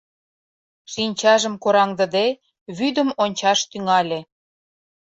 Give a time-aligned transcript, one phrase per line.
[0.91, 2.27] шинчажым кораҥдыде,
[2.77, 4.19] вӱдым ончаш тӱҥале.